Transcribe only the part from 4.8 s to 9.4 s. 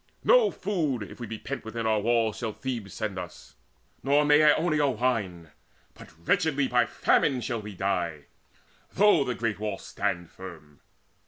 wine, But wretchedly by famine shall we die, Though the